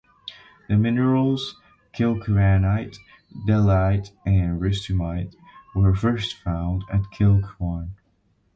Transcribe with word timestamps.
The 0.67 0.77
minerals 0.77 1.61
kilchoanite, 1.93 2.97
dellaite 3.47 4.09
and 4.25 4.59
rustumite 4.59 5.35
were 5.75 5.93
first 5.93 6.37
found 6.41 6.83
at 6.91 7.03
Kilchoan. 7.13 7.91